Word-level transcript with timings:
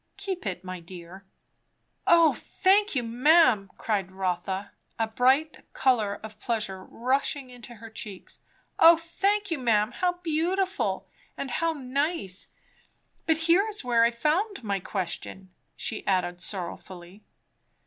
"Keep 0.17 0.47
it, 0.47 0.63
my 0.63 0.79
dear." 0.79 1.25
"O 2.07 2.33
thank 2.33 2.95
you, 2.95 3.03
ma'am!" 3.03 3.69
cried 3.77 4.11
Rotha, 4.11 4.71
a 4.97 5.05
bright 5.05 5.63
colour 5.73 6.19
of 6.23 6.39
pleasure 6.39 6.83
rushing 6.83 7.51
into 7.51 7.75
her 7.75 7.89
cheeks. 7.91 8.39
"O 8.79 8.97
thank 8.97 9.51
you, 9.51 9.59
ma'am! 9.59 9.91
How 9.91 10.13
beautiful! 10.13 11.07
and 11.37 11.51
how 11.51 11.73
nice! 11.73 12.47
But 13.27 13.37
here 13.45 13.67
is 13.67 13.83
where 13.83 14.03
I 14.03 14.09
found 14.09 14.63
my 14.63 14.79
question," 14.79 15.51
she 15.75 16.03
added 16.07 16.41
sorrowfully. 16.41 17.23